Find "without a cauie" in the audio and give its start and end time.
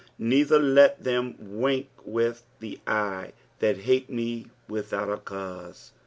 4.67-5.91